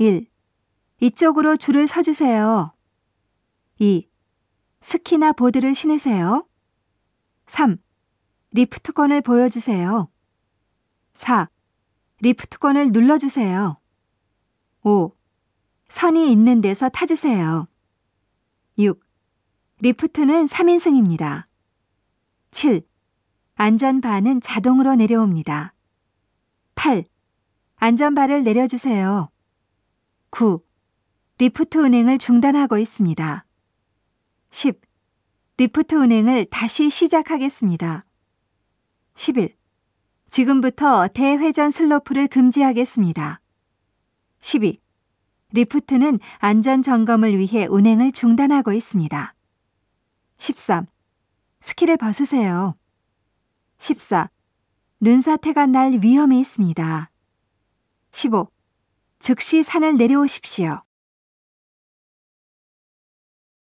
1. 0.00 0.26
이쪽으로 1.00 1.58
줄을 1.58 1.86
서주세요. 1.86 2.72
2. 3.80 4.08
스키나 4.80 5.32
보드를 5.32 5.74
신으세요. 5.74 6.48
3. 7.46 7.76
리프트권을 8.52 9.20
보여주세요. 9.20 10.10
4. 11.12 11.50
리프트권을 12.20 12.92
눌러주세요. 12.92 13.78
5. 14.84 15.12
선이 15.90 16.32
있는 16.32 16.62
데서 16.62 16.88
타주세요. 16.88 17.68
6. 18.78 19.04
리프트는 19.80 20.46
3인승입니다. 20.46 21.44
7. 22.52 22.80
안전바는 23.56 24.40
자동으로 24.40 24.94
내려옵니다. 24.94 25.74
8. 26.74 27.04
안전바를 27.76 28.44
내려주세요. 28.44 29.30
9. 30.30 30.60
리프트 31.38 31.78
운행을 31.78 32.18
중단하고 32.18 32.78
있습니다. 32.78 33.44
10. 34.50 34.80
리프트 35.56 35.96
운행을 35.96 36.46
다시 36.46 36.88
시작하겠습니다. 36.88 38.04
11. 39.16 39.56
지금부터 40.28 41.08
대회전 41.08 41.72
슬로프를 41.72 42.28
금지하겠습니다. 42.28 43.40
12. 44.40 44.80
리프트는 45.52 46.20
안전 46.38 46.82
점검을 46.82 47.36
위해 47.36 47.66
운행을 47.68 48.12
중단하고 48.12 48.72
있습니다. 48.72 49.34
13. 50.38 50.86
스키를 51.60 51.96
벗으세요. 51.96 52.76
14. 53.78 54.30
눈사태가 55.00 55.66
날 55.66 55.98
위험이 56.00 56.38
있습니다. 56.38 57.10
15. 58.12 58.50
즉시 59.20 59.62
산을 59.62 59.98
내려오십시오. 59.98 60.82